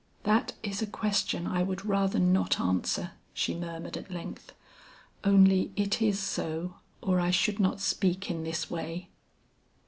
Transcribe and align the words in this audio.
"That 0.23 0.53
is 0.63 0.81
a 0.81 0.87
question 0.87 1.45
I 1.45 1.61
would 1.61 1.85
rather 1.85 2.17
not 2.17 2.59
answer," 2.59 3.11
she 3.35 3.53
murmured 3.53 3.95
at 3.97 4.09
length. 4.09 4.51
"Only 5.23 5.71
it 5.75 6.01
is 6.01 6.19
so; 6.19 6.77
or 7.03 7.19
I 7.19 7.29
should 7.29 7.59
not 7.59 7.79
speak 7.79 8.31
in 8.31 8.43
this 8.43 8.67
way." 8.67 9.09